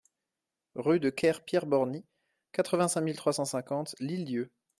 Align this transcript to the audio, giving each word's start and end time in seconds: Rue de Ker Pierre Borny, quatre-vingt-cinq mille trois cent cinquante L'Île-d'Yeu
Rue 0.73 0.99
de 0.99 1.11
Ker 1.11 1.43
Pierre 1.45 1.67
Borny, 1.67 2.03
quatre-vingt-cinq 2.53 3.01
mille 3.01 3.15
trois 3.15 3.33
cent 3.33 3.45
cinquante 3.45 3.93
L'Île-d'Yeu 3.99 4.49